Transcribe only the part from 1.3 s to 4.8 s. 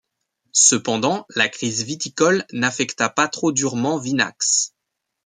la crise viticole n'affecta pas trop durement Vinax.